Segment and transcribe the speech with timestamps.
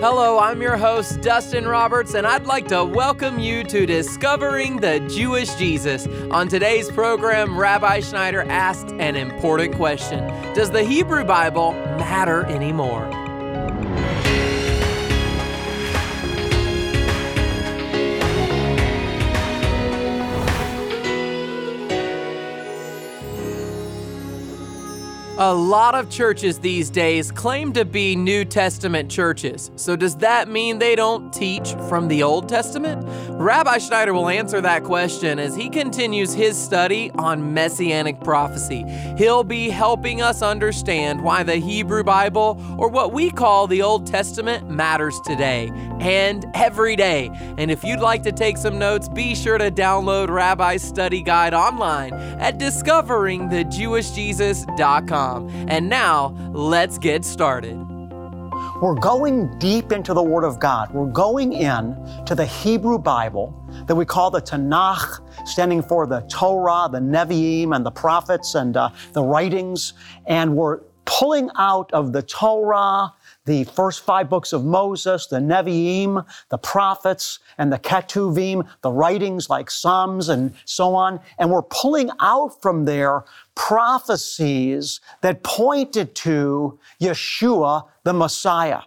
[0.00, 5.00] Hello, I'm your host, Dustin Roberts, and I'd like to welcome you to Discovering the
[5.08, 6.06] Jewish Jesus.
[6.30, 10.24] On today's program, Rabbi Schneider asked an important question
[10.54, 13.17] Does the Hebrew Bible matter anymore?
[25.48, 29.70] A lot of churches these days claim to be New Testament churches.
[29.76, 33.07] So, does that mean they don't teach from the Old Testament?
[33.38, 38.82] Rabbi Schneider will answer that question as he continues his study on messianic prophecy.
[39.16, 44.08] He'll be helping us understand why the Hebrew Bible, or what we call the Old
[44.08, 45.70] Testament, matters today
[46.00, 47.30] and every day.
[47.58, 51.54] And if you'd like to take some notes, be sure to download Rabbi's study guide
[51.54, 55.48] online at discoveringthejewishjesus.com.
[55.68, 57.87] And now, let's get started.
[58.80, 60.94] We're going deep into the Word of God.
[60.94, 61.96] We're going in
[62.26, 63.52] to the Hebrew Bible
[63.88, 68.76] that we call the Tanakh, standing for the Torah, the Nevi'im, and the prophets and
[68.76, 69.94] uh, the writings.
[70.26, 73.12] And we're pulling out of the Torah
[73.48, 79.48] the first five books of Moses, the Nevi'im, the prophets, and the Ketuvim, the writings
[79.48, 81.18] like Psalms and so on.
[81.38, 88.82] And we're pulling out from there prophecies that pointed to Yeshua, the Messiah.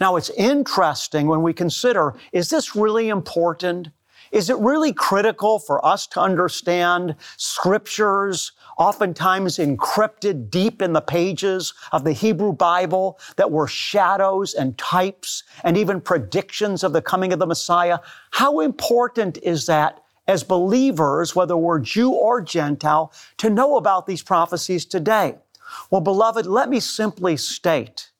[0.00, 3.90] Now, it's interesting when we consider is this really important?
[4.32, 11.72] Is it really critical for us to understand scriptures, oftentimes encrypted deep in the pages
[11.92, 17.32] of the Hebrew Bible, that were shadows and types and even predictions of the coming
[17.32, 17.98] of the Messiah?
[18.32, 24.22] How important is that as believers, whether we're Jew or Gentile, to know about these
[24.22, 25.36] prophecies today?
[25.90, 28.10] Well, beloved, let me simply state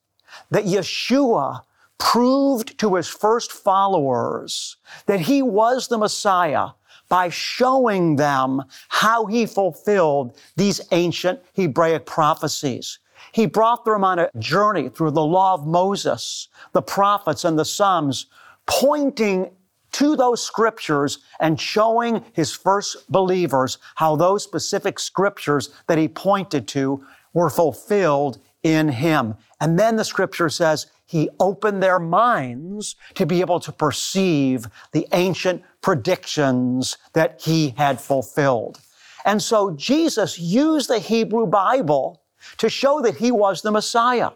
[0.51, 1.63] that Yeshua
[1.99, 6.71] proved to his first followers that he was the Messiah
[7.09, 12.99] by showing them how he fulfilled these ancient Hebraic prophecies.
[13.33, 17.65] He brought them on a journey through the law of Moses, the prophets, and the
[17.65, 18.27] Psalms,
[18.67, 19.51] pointing
[19.93, 26.69] to those scriptures and showing his first believers how those specific scriptures that he pointed
[26.69, 29.37] to were fulfilled in him.
[29.61, 35.07] And then the scripture says he opened their minds to be able to perceive the
[35.13, 38.81] ancient predictions that he had fulfilled.
[39.25, 42.23] And so Jesus used the Hebrew Bible
[42.59, 44.31] to show that he was the Messiah.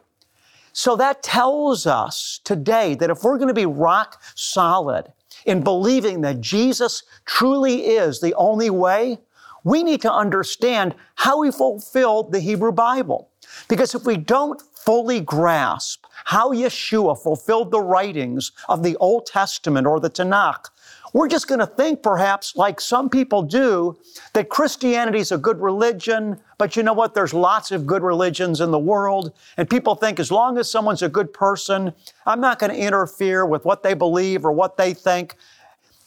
[0.73, 5.13] So that tells us today that if we're going to be rock solid
[5.45, 9.19] in believing that Jesus truly is the only way,
[9.65, 13.30] we need to understand how he fulfilled the Hebrew Bible.
[13.69, 19.87] Because if we don't fully grasp how Yeshua fulfilled the writings of the Old Testament
[19.87, 20.67] or the Tanakh,
[21.13, 23.99] we're just going to think perhaps like some people do
[24.33, 27.15] that Christianity is a good religion, but you know what?
[27.15, 29.33] There's lots of good religions in the world.
[29.57, 31.93] And people think as long as someone's a good person,
[32.27, 35.35] I'm not going to interfere with what they believe or what they think.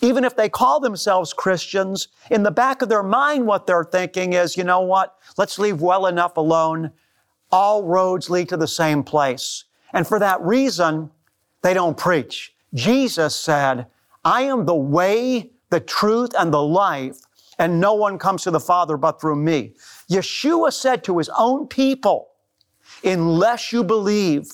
[0.02, 4.34] Even if they call themselves Christians, in the back of their mind, what they're thinking
[4.34, 5.16] is, you know what?
[5.38, 6.92] Let's leave well enough alone.
[7.54, 9.66] All roads lead to the same place.
[9.94, 11.12] And for that reason,
[11.62, 12.56] they don't preach.
[12.74, 13.86] Jesus said,
[14.26, 17.20] I am the way, the truth, and the life,
[17.60, 19.76] and no one comes to the Father but through me.
[20.10, 22.30] Yeshua said to his own people,
[23.04, 24.50] unless you believe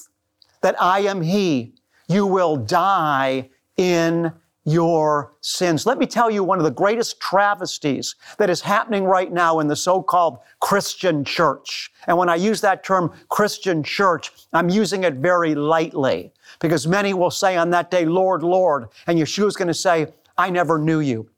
[0.59, 1.75] that I am He,
[2.09, 4.33] you will die in
[4.65, 5.85] your sins.
[5.85, 9.67] Let me tell you one of the greatest travesties that is happening right now in
[9.67, 11.91] the so-called Christian church.
[12.07, 17.13] And when I use that term Christian church, I'm using it very lightly because many
[17.13, 20.99] will say on that day, Lord, Lord, and Yeshua's going to say, I never knew
[20.99, 21.29] you.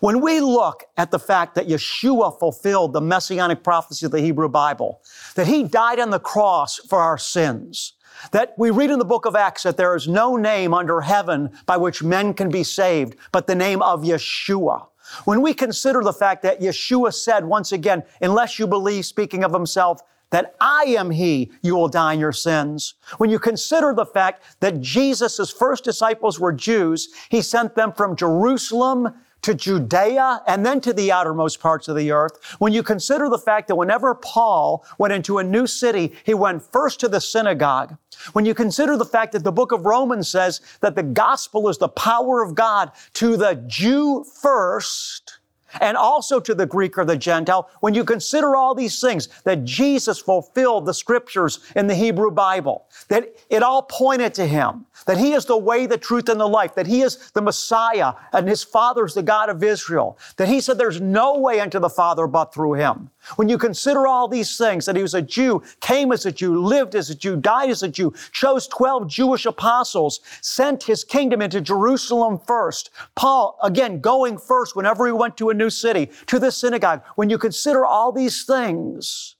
[0.00, 4.48] When we look at the fact that Yeshua fulfilled the messianic prophecy of the Hebrew
[4.48, 5.02] Bible,
[5.34, 7.92] that he died on the cross for our sins,
[8.32, 11.50] that we read in the book of Acts that there is no name under heaven
[11.66, 14.86] by which men can be saved but the name of Yeshua.
[15.24, 19.52] When we consider the fact that Yeshua said once again, unless you believe, speaking of
[19.52, 22.94] himself, that I am He, you will die in your sins.
[23.18, 28.16] When you consider the fact that Jesus' first disciples were Jews, He sent them from
[28.16, 29.14] Jerusalem
[29.46, 33.38] to Judea and then to the outermost parts of the earth, when you consider the
[33.38, 37.96] fact that whenever Paul went into a new city, he went first to the synagogue,
[38.32, 41.78] when you consider the fact that the book of Romans says that the gospel is
[41.78, 45.38] the power of God to the Jew first
[45.80, 49.64] and also to the Greek or the Gentile, when you consider all these things, that
[49.64, 55.18] Jesus fulfilled the scriptures in the Hebrew Bible, that it all pointed to Him, that
[55.18, 58.48] He is the way, the truth, and the life, that He is the Messiah, and
[58.48, 61.90] His Father is the God of Israel, that He said there's no way into the
[61.90, 63.10] Father but through Him.
[63.34, 66.62] When you consider all these things, that he was a Jew, came as a Jew,
[66.62, 71.42] lived as a Jew, died as a Jew, chose 12 Jewish apostles, sent his kingdom
[71.42, 72.90] into Jerusalem first.
[73.16, 77.02] Paul, again, going first whenever he went to a new city, to the synagogue.
[77.16, 79.36] When you consider all these things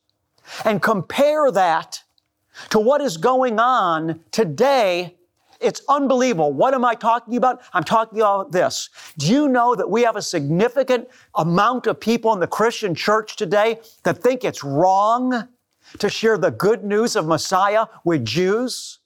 [0.64, 2.02] and compare that
[2.70, 5.16] to what is going on today
[5.60, 6.52] it's unbelievable.
[6.52, 7.62] What am I talking about?
[7.72, 8.90] I'm talking about this.
[9.18, 13.36] Do you know that we have a significant amount of people in the Christian church
[13.36, 15.48] today that think it's wrong
[15.98, 18.98] to share the good news of Messiah with Jews?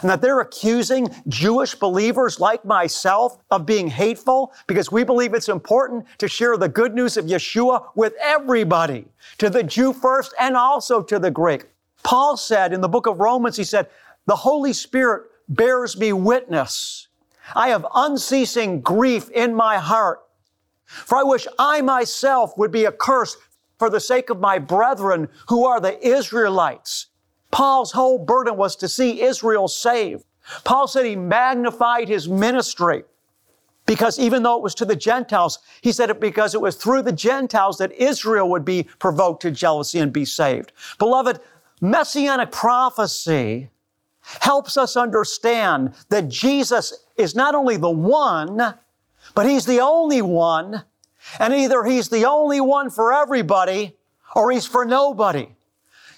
[0.00, 5.48] And that they're accusing Jewish believers like myself of being hateful because we believe it's
[5.48, 9.06] important to share the good news of Yeshua with everybody,
[9.38, 11.66] to the Jew first and also to the Greek.
[12.02, 13.88] Paul said in the book of Romans, he said,
[14.26, 17.08] the Holy Spirit bears me witness.
[17.54, 20.20] I have unceasing grief in my heart.
[20.84, 23.38] For I wish I myself would be accursed
[23.78, 27.06] for the sake of my brethren who are the Israelites.
[27.50, 30.24] Paul's whole burden was to see Israel saved.
[30.64, 33.04] Paul said he magnified his ministry
[33.86, 37.02] because even though it was to the Gentiles, he said it because it was through
[37.02, 40.72] the Gentiles that Israel would be provoked to jealousy and be saved.
[40.98, 41.40] Beloved,
[41.80, 43.70] messianic prophecy
[44.40, 48.74] helps us understand that Jesus is not only the one,
[49.34, 50.84] but He's the only one.
[51.38, 53.96] And either He's the only one for everybody
[54.34, 55.48] or He's for nobody.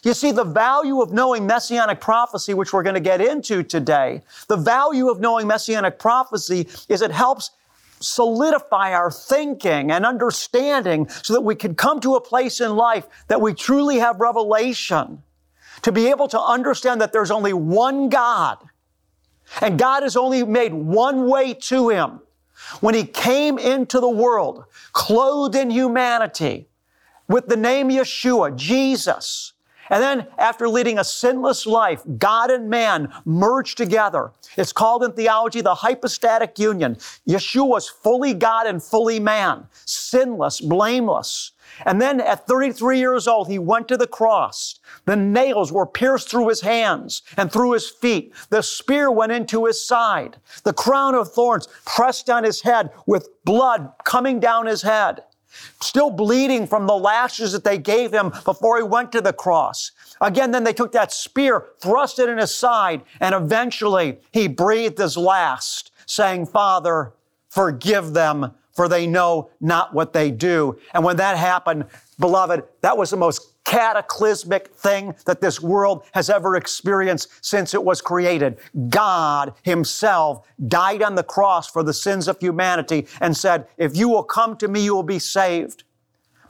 [0.02, 4.22] You see, the value of knowing messianic prophecy, which we're going to get into today,
[4.48, 7.52] the value of knowing messianic prophecy is it helps
[8.00, 13.06] solidify our thinking and understanding so that we can come to a place in life
[13.28, 15.22] that we truly have revelation
[15.82, 18.58] to be able to understand that there's only one God
[19.60, 22.20] and God has only made one way to him.
[22.80, 26.68] When he came into the world, clothed in humanity,
[27.28, 29.52] with the name Yeshua, Jesus,
[29.90, 34.32] and then after leading a sinless life, God and man merged together.
[34.56, 36.96] It's called in theology the hypostatic union.
[37.28, 41.52] Yeshua was fully God and fully man, sinless, blameless.
[41.86, 44.80] And then at 33 years old, he went to the cross.
[45.06, 48.34] The nails were pierced through his hands and through his feet.
[48.50, 50.36] The spear went into his side.
[50.64, 55.22] The crown of thorns pressed on his head with blood coming down his head.
[55.80, 59.92] Still bleeding from the lashes that they gave him before he went to the cross.
[60.20, 64.98] Again, then they took that spear, thrust it in his side, and eventually he breathed
[64.98, 67.12] his last, saying, Father,
[67.48, 70.78] forgive them for they know not what they do.
[70.94, 71.84] And when that happened,
[72.18, 77.84] beloved, that was the most cataclysmic thing that this world has ever experienced since it
[77.84, 78.58] was created.
[78.88, 84.08] God Himself died on the cross for the sins of humanity and said, If you
[84.08, 85.84] will come to me, you will be saved.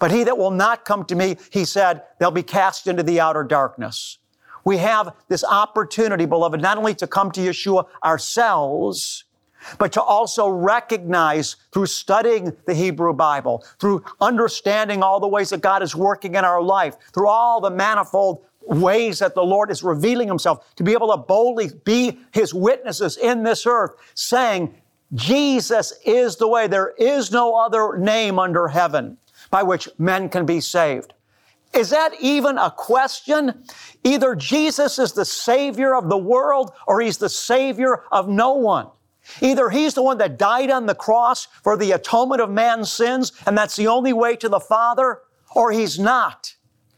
[0.03, 3.20] But he that will not come to me, He said, they'll be cast into the
[3.20, 4.19] outer darkness.
[4.65, 9.25] We have this opportunity, beloved, not only to come to Yeshua ourselves,
[9.79, 15.61] but to also recognize through studying the Hebrew Bible, through understanding all the ways that
[15.61, 19.82] God is working in our life, through all the manifold ways that the Lord is
[19.82, 24.75] revealing Himself, to be able to boldly be His witnesses in this earth, saying,
[25.15, 26.67] Jesus is the way.
[26.67, 29.19] There is no other name under heaven
[29.51, 31.13] by which men can be saved.
[31.75, 33.65] Is that even a question?
[34.05, 38.89] Either Jesus is the Savior of the world or He's the Savior of no one.
[39.41, 43.32] Either he's the one that died on the cross for the atonement of man's sins,
[43.46, 45.20] and that's the only way to the Father,
[45.55, 46.55] or he's not.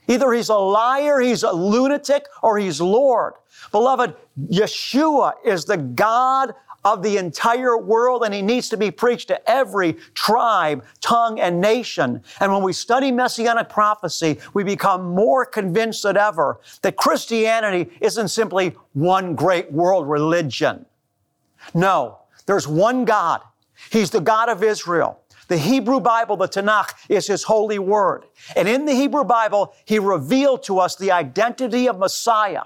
[0.07, 3.35] Either he's a liar, he's a lunatic, or he's Lord.
[3.73, 4.15] Beloved,
[4.51, 9.51] Yeshua is the God of the entire world, and he needs to be preached to
[9.51, 12.23] every tribe, tongue, and nation.
[12.41, 18.29] And when we study messianic prophecy, we become more convinced than ever that Christianity isn't
[18.29, 20.85] simply one great world religion.
[21.73, 23.41] No, there's one God.
[23.91, 25.21] He's the God of Israel.
[25.49, 28.25] The Hebrew Bible, the Tanakh, is His holy word.
[28.57, 32.63] And in the Hebrew Bible, He revealed to us the identity of Messiah.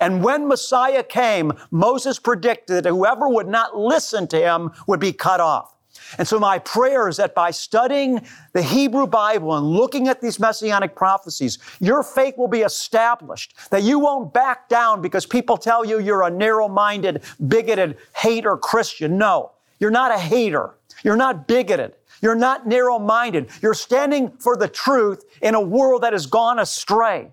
[0.00, 5.12] And when Messiah came, Moses predicted that whoever would not listen to him would be
[5.12, 5.74] cut off.
[6.16, 10.40] And so my prayer is that by studying the Hebrew Bible and looking at these
[10.40, 15.84] messianic prophecies, your faith will be established, that you won't back down because people tell
[15.84, 19.18] you you're a narrow-minded, bigoted hater Christian.
[19.18, 20.76] No, you're not a hater.
[21.04, 21.94] You're not bigoted.
[22.20, 23.50] You're not narrow minded.
[23.62, 27.32] You're standing for the truth in a world that has gone astray.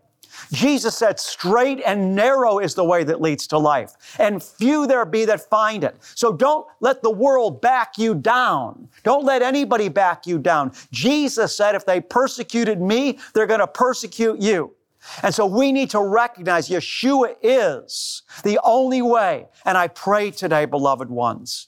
[0.52, 5.06] Jesus said, straight and narrow is the way that leads to life, and few there
[5.06, 5.96] be that find it.
[6.16, 8.88] So don't let the world back you down.
[9.04, 10.72] Don't let anybody back you down.
[10.92, 14.74] Jesus said, if they persecuted me, they're going to persecute you.
[15.22, 19.48] And so we need to recognize Yeshua is the only way.
[19.64, 21.68] And I pray today, beloved ones,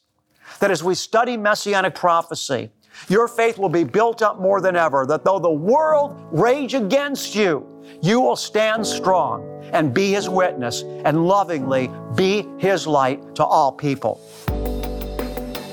[0.59, 2.71] that as we study messianic prophecy,
[3.09, 7.35] your faith will be built up more than ever, that though the world rage against
[7.35, 7.65] you,
[8.01, 13.71] you will stand strong and be His witness and lovingly be His light to all
[13.71, 14.21] people.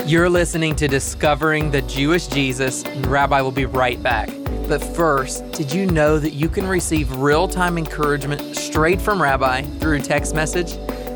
[0.07, 4.28] You're listening to Discovering the Jewish Jesus, and Rabbi will be right back.
[4.69, 9.62] But first, did you know that you can receive real time encouragement straight from Rabbi
[9.62, 10.75] through text message?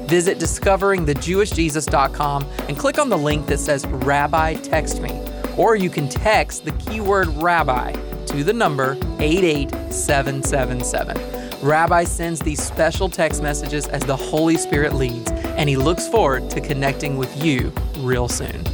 [0.09, 5.11] Visit discoveringthejewishjesus.com and click on the link that says Rabbi Text Me
[5.59, 7.93] or you can text the keyword rabbi
[8.27, 11.39] to the number 88777.
[11.61, 16.49] Rabbi sends these special text messages as the Holy Spirit leads, and he looks forward
[16.51, 18.65] to connecting with you real soon.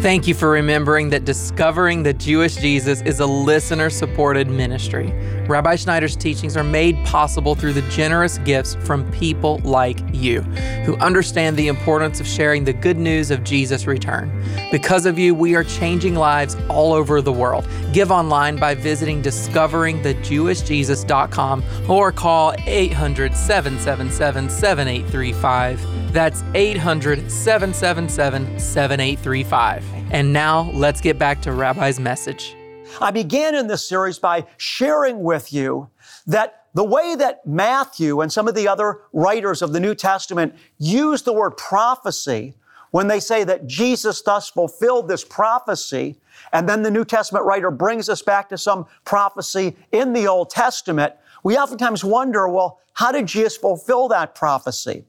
[0.00, 5.12] Thank you for remembering that Discovering the Jewish Jesus is a listener supported ministry.
[5.48, 10.40] Rabbi Schneider's teachings are made possible through the generous gifts from people like you
[10.84, 14.42] who understand the importance of sharing the good news of Jesus' return.
[14.72, 17.64] Because of you, we are changing lives all over the world.
[17.92, 26.12] Give online by visiting discoveringthejewishjesus.com or call 800 777 7835.
[26.12, 29.84] That's 800 777 7835.
[30.10, 32.55] And now let's get back to Rabbi's message.
[33.00, 35.88] I began in this series by sharing with you
[36.26, 40.54] that the way that Matthew and some of the other writers of the New Testament
[40.78, 42.54] use the word prophecy
[42.90, 46.16] when they say that Jesus thus fulfilled this prophecy,
[46.52, 50.50] and then the New Testament writer brings us back to some prophecy in the Old
[50.50, 51.12] Testament,
[51.42, 55.04] we oftentimes wonder, well, how did Jesus fulfill that prophecy?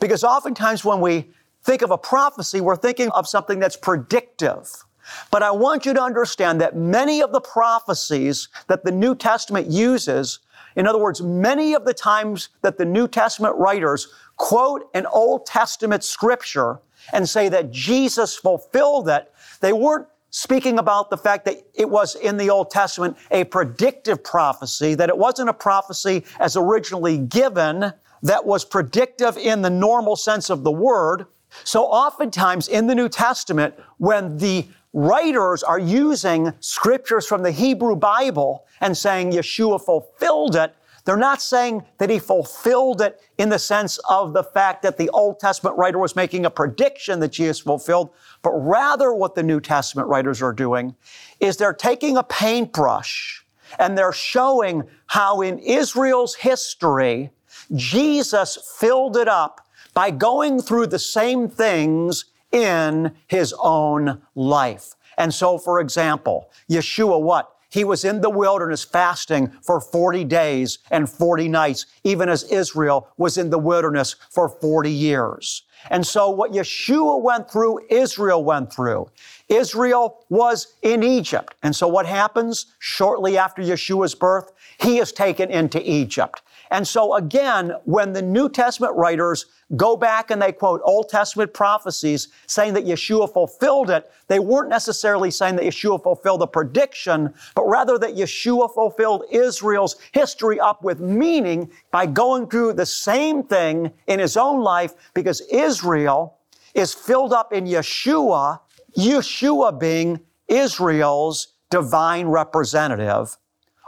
[0.00, 1.30] Because oftentimes when we
[1.62, 4.84] think of a prophecy, we're thinking of something that's predictive.
[5.30, 9.68] But I want you to understand that many of the prophecies that the New Testament
[9.68, 10.40] uses,
[10.74, 15.46] in other words, many of the times that the New Testament writers quote an Old
[15.46, 16.80] Testament scripture
[17.12, 22.14] and say that Jesus fulfilled it, they weren't speaking about the fact that it was
[22.16, 27.92] in the Old Testament a predictive prophecy, that it wasn't a prophecy as originally given
[28.22, 31.26] that was predictive in the normal sense of the word.
[31.64, 37.94] So oftentimes in the New Testament, when the writers are using scriptures from the Hebrew
[37.94, 40.74] Bible and saying Yeshua fulfilled it.
[41.04, 45.10] They're not saying that he fulfilled it in the sense of the fact that the
[45.10, 48.08] Old Testament writer was making a prediction that Jesus fulfilled,
[48.40, 50.96] but rather what the New Testament writers are doing
[51.40, 53.44] is they're taking a paintbrush
[53.78, 57.30] and they're showing how in Israel's history,
[57.74, 59.60] Jesus filled it up
[59.92, 64.94] by going through the same things in his own life.
[65.18, 67.52] And so, for example, Yeshua, what?
[67.68, 73.08] He was in the wilderness fasting for 40 days and 40 nights, even as Israel
[73.16, 75.64] was in the wilderness for 40 years.
[75.90, 79.08] And so what Yeshua went through, Israel went through.
[79.48, 81.54] Israel was in Egypt.
[81.62, 84.52] And so what happens shortly after Yeshua's birth?
[84.78, 86.42] He is taken into Egypt.
[86.70, 89.46] And so again, when the New Testament writers
[89.76, 94.68] go back and they quote Old Testament prophecies saying that Yeshua fulfilled it, they weren't
[94.68, 100.82] necessarily saying that Yeshua fulfilled the prediction, but rather that Yeshua fulfilled Israel's history up
[100.82, 106.38] with meaning by going through the same thing in his own life because Israel
[106.74, 108.60] is filled up in Yeshua,
[108.96, 113.36] Yeshua being Israel's divine representative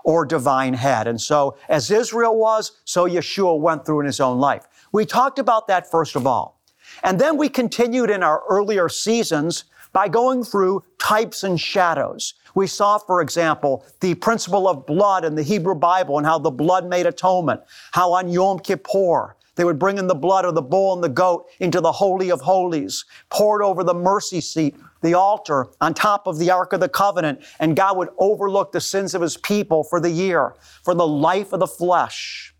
[0.09, 1.07] or divine head.
[1.07, 4.67] And so, as Israel was, so Yeshua went through in his own life.
[4.91, 6.63] We talked about that first of all.
[7.03, 12.33] And then we continued in our earlier seasons by going through types and shadows.
[12.55, 16.51] We saw, for example, the principle of blood in the Hebrew Bible and how the
[16.51, 17.61] blood made atonement,
[17.93, 21.11] how on Yom Kippur, they would bring in the blood of the bull and the
[21.11, 26.27] goat into the Holy of Holies, poured over the mercy seat, the altar, on top
[26.27, 29.85] of the Ark of the Covenant, and God would overlook the sins of His people
[29.85, 30.55] for the year.
[30.85, 32.55] For the life of the flesh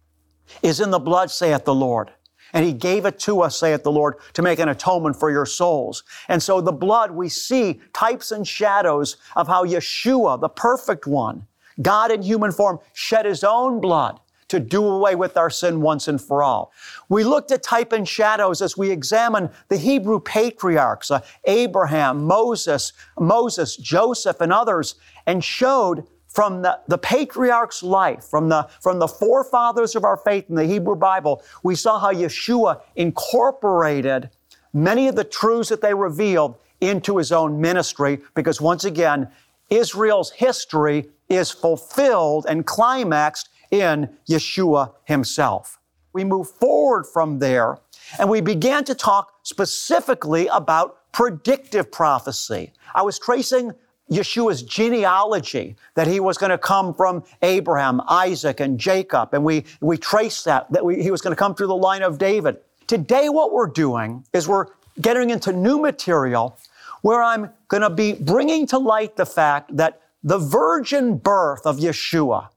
[0.63, 2.13] is in the blood, saith the Lord.
[2.55, 5.45] And he gave it to us, saith the Lord, to make an atonement for your
[5.45, 6.03] souls.
[6.29, 11.47] And so the blood, we see types and shadows of how Yeshua, the perfect one,
[11.83, 14.19] God in human form, shed his own blood
[14.49, 16.73] to do away with our sin once and for all.
[17.09, 22.93] We looked at type and shadows as we examined the Hebrew patriarchs, uh, Abraham, Moses,
[23.19, 29.09] Moses, Joseph, and others, and showed from the, the patriarch's life, from the, from the
[29.09, 34.31] forefathers of our faith in the Hebrew Bible, we saw how Yeshua incorporated
[34.73, 39.29] many of the truths that they revealed into his own ministry because once again,
[39.71, 45.79] Israel's history is fulfilled and climaxed in Yeshua himself.
[46.13, 47.79] We move forward from there
[48.19, 52.73] and we began to talk specifically about predictive prophecy.
[52.95, 53.73] I was tracing
[54.11, 59.35] Yeshua's genealogy, that he was going to come from Abraham, Isaac, and Jacob.
[59.35, 62.03] And we, we traced that, that we, he was going to come through the line
[62.03, 62.57] of David.
[62.87, 64.67] Today, what we're doing is we're
[65.01, 66.59] getting into new material
[67.03, 71.77] where I'm going to be bringing to light the fact that the virgin birth of
[71.77, 72.49] Yeshua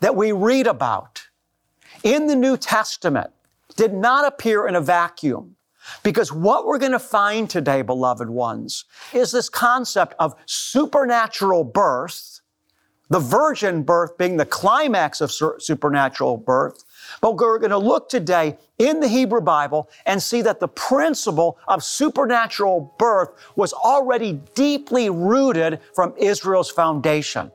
[0.00, 1.22] that we read about
[2.02, 3.30] in the New Testament
[3.76, 5.56] did not appear in a vacuum.
[6.02, 12.40] Because what we're going to find today, beloved ones, is this concept of supernatural birth,
[13.08, 16.84] the virgin birth being the climax of supernatural birth.
[17.20, 21.58] But we're going to look today in the Hebrew Bible and see that the principle
[21.66, 27.50] of supernatural birth was already deeply rooted from Israel's foundation.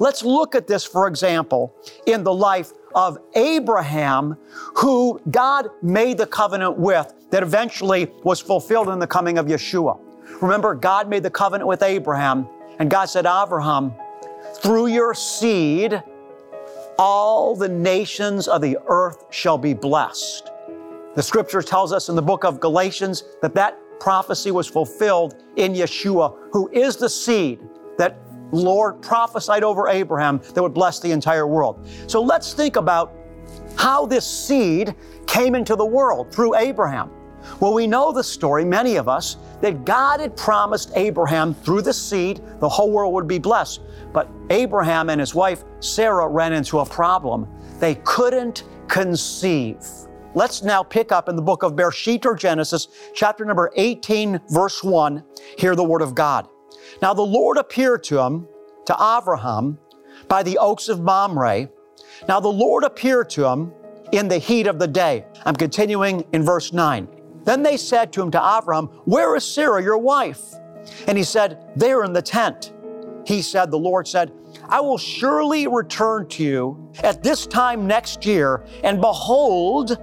[0.00, 1.74] Let's look at this, for example,
[2.06, 4.36] in the life of Abraham,
[4.76, 9.98] who God made the covenant with that eventually was fulfilled in the coming of Yeshua.
[10.40, 12.46] Remember, God made the covenant with Abraham,
[12.78, 13.92] and God said, Abraham,
[14.54, 16.02] through your seed,
[16.98, 20.50] all the nations of the earth shall be blessed.
[21.14, 25.74] The scripture tells us in the book of Galatians that that prophecy was fulfilled in
[25.74, 27.60] Yeshua, who is the seed
[27.98, 31.86] that Lord prophesied over Abraham that would bless the entire world.
[32.06, 33.14] So let's think about
[33.76, 34.94] how this seed
[35.26, 37.10] came into the world through Abraham.
[37.60, 41.92] Well, we know the story, many of us, that God had promised Abraham through the
[41.92, 43.80] seed, the whole world would be blessed.
[44.12, 47.48] But Abraham and his wife Sarah ran into a problem.
[47.78, 49.78] They couldn't conceive.
[50.34, 54.84] Let's now pick up in the book of Bereshit or Genesis, chapter number 18, verse
[54.84, 55.22] 1.
[55.58, 56.48] Hear the word of God.
[57.02, 58.46] Now the Lord appeared to him,
[58.86, 59.78] to Abraham,
[60.28, 61.68] by the oaks of Mamre.
[62.28, 63.72] Now the Lord appeared to him
[64.12, 65.26] in the heat of the day.
[65.44, 67.08] I'm continuing in verse 9.
[67.44, 70.42] Then they said to him, to Abraham, Where is Sarah, your wife?
[71.06, 72.72] And he said, There in the tent.
[73.26, 74.32] He said, The Lord said,
[74.68, 79.98] I will surely return to you at this time next year, and behold,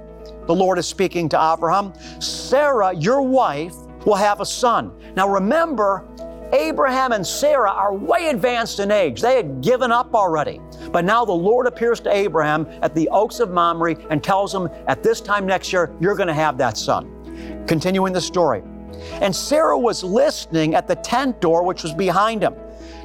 [0.46, 4.92] the Lord is speaking to Abraham, Sarah, your wife, will have a son.
[5.16, 6.08] Now remember,
[6.54, 9.22] Abraham and Sarah are way advanced in age.
[9.22, 10.62] They had given up already.
[10.92, 14.70] But now the Lord appears to Abraham at the oaks of Mamre and tells him,
[14.88, 17.66] at this time next year, you're going to have that son.
[17.68, 18.64] Continuing the story.
[19.14, 22.56] And Sarah was listening at the tent door, which was behind him.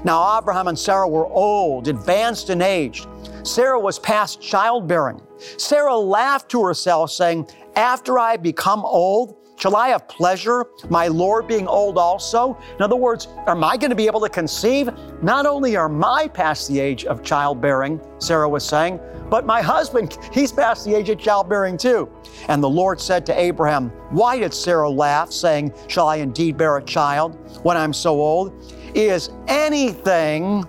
[0.05, 3.07] Now, Abraham and Sarah were old, advanced in age.
[3.43, 5.21] Sarah was past childbearing.
[5.57, 11.47] Sarah laughed to herself, saying, After I become old, Shall I have pleasure, my Lord
[11.47, 12.59] being old also?
[12.77, 14.89] In other words, am I going to be able to conceive?
[15.23, 20.17] Not only am I past the age of childbearing, Sarah was saying, but my husband,
[20.33, 22.09] he's past the age of childbearing too.
[22.49, 26.79] And the Lord said to Abraham, Why did Sarah laugh, saying, Shall I indeed bear
[26.79, 28.55] a child when I'm so old?
[28.95, 30.65] Is anything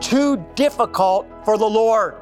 [0.00, 2.14] too difficult for the Lord?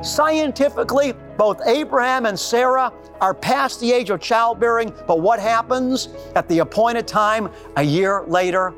[0.00, 6.46] Scientifically, both Abraham and Sarah are past the age of childbearing, but what happens at
[6.48, 7.48] the appointed time,
[7.78, 8.74] a year later,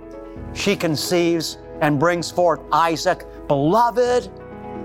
[0.55, 3.27] she conceives and brings forth Isaac.
[3.49, 4.31] Beloved,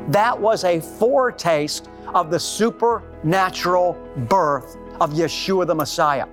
[0.08, 3.94] that was a foretaste of the supernatural
[4.28, 6.26] birth of Yeshua the Messiah.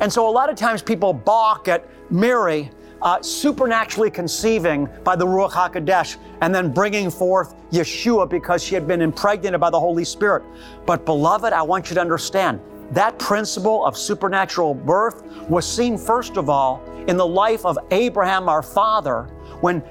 [0.00, 2.70] And so a lot of times people balk at Mary
[3.02, 8.86] uh, supernaturally conceiving by the Ruach HaKodesh and then bringing forth Yeshua because she had
[8.86, 10.42] been impregnated by the Holy Spirit.
[10.86, 12.60] But, beloved, I want you to understand
[12.92, 18.48] that principle of supernatural birth was seen, first of all, in the life of Abraham,
[18.48, 19.24] our father,
[19.60, 19.82] when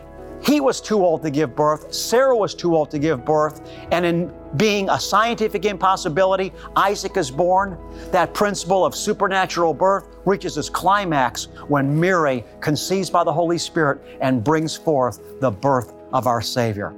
[0.46, 4.06] he was too old to give birth, Sarah was too old to give birth, and
[4.06, 7.78] in being a scientific impossibility, Isaac is born.
[8.12, 14.02] That principle of supernatural birth reaches its climax when Mary conceives by the Holy Spirit
[14.22, 16.94] and brings forth the birth of our Savior.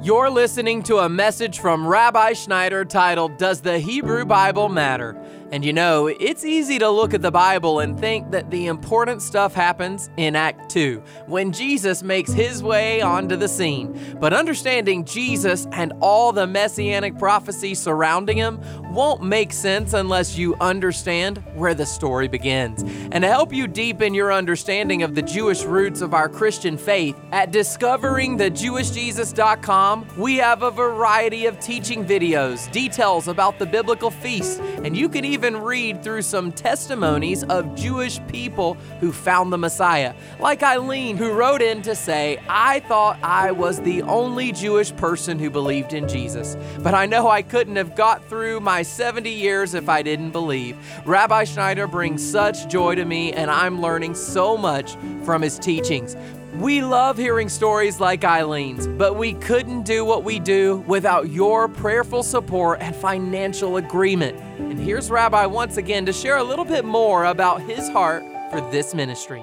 [0.00, 5.20] You're listening to a message from Rabbi Schneider titled, Does the Hebrew Bible Matter?
[5.50, 9.22] And you know, it's easy to look at the Bible and think that the important
[9.22, 13.98] stuff happens in Act 2, when Jesus makes his way onto the scene.
[14.20, 18.60] But understanding Jesus and all the messianic prophecy surrounding him
[18.92, 22.82] won't make sense unless you understand where the story begins.
[23.10, 27.18] And to help you deepen your understanding of the Jewish roots of our Christian faith,
[27.32, 34.94] at discoveringthejewishjesus.com, we have a variety of teaching videos, details about the biblical feasts, and
[34.94, 40.62] you can even read through some testimonies of Jewish people who found the Messiah, like
[40.62, 45.50] Eileen, who wrote in to say, I thought I was the only Jewish person who
[45.50, 49.88] believed in Jesus, but I know I couldn't have got through my 70 years if
[49.88, 50.76] I didn't believe.
[51.06, 56.16] Rabbi Schneider brings such joy to me, and I'm learning so much from his teachings.
[56.54, 61.68] We love hearing stories like Eileen's, but we couldn't do what we do without your
[61.68, 64.40] prayerful support and financial agreement.
[64.58, 68.60] And here's Rabbi once again to share a little bit more about his heart for
[68.72, 69.42] this ministry.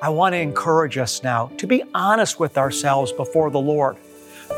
[0.00, 3.96] I want to encourage us now to be honest with ourselves before the Lord.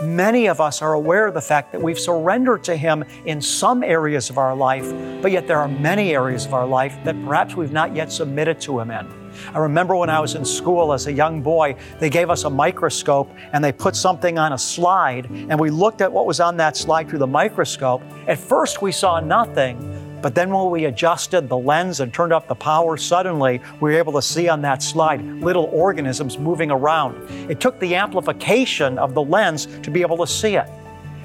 [0.05, 3.83] Many of us are aware of the fact that we've surrendered to Him in some
[3.83, 4.89] areas of our life,
[5.21, 8.61] but yet there are many areas of our life that perhaps we've not yet submitted
[8.63, 9.20] to Him in.
[9.55, 12.51] I remember when I was in school as a young boy, they gave us a
[12.51, 16.57] microscope and they put something on a slide, and we looked at what was on
[16.59, 18.03] that slide through the microscope.
[18.27, 22.47] At first, we saw nothing, but then when we adjusted the lens and turned up
[22.47, 27.17] the power, suddenly we were able to see on that slide little organisms moving around.
[27.51, 30.69] It took the amplification of the lens to be able to see it.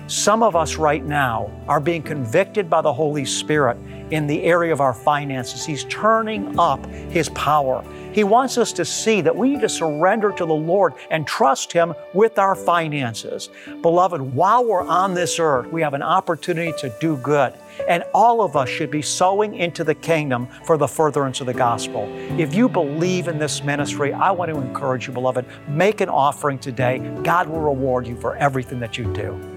[0.07, 3.75] Some of us right now are being convicted by the Holy Spirit
[4.11, 5.65] in the area of our finances.
[5.65, 7.83] He's turning up His power.
[8.13, 11.73] He wants us to see that we need to surrender to the Lord and trust
[11.73, 13.49] Him with our finances.
[13.81, 17.53] Beloved, while we're on this earth, we have an opportunity to do good.
[17.89, 21.53] And all of us should be sowing into the kingdom for the furtherance of the
[21.53, 22.07] gospel.
[22.39, 26.57] If you believe in this ministry, I want to encourage you, beloved, make an offering
[26.57, 26.99] today.
[27.23, 29.54] God will reward you for everything that you do.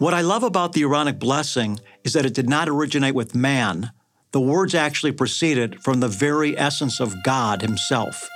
[0.00, 3.92] What I love about the Aaronic blessing is that it did not originate with man.
[4.32, 8.26] The words actually proceeded from the very essence of God Himself.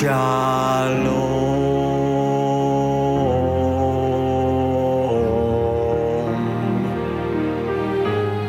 [0.04, 1.13] Shalom.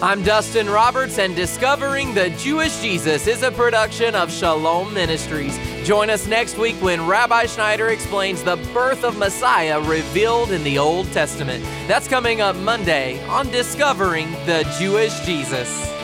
[0.00, 5.58] I'm Dustin Roberts, and Discovering the Jewish Jesus is a production of Shalom Ministries.
[5.84, 10.78] Join us next week when Rabbi Schneider explains the birth of Messiah revealed in the
[10.78, 11.64] Old Testament.
[11.88, 15.97] That's coming up Monday on Discovering the Jewish Jesus.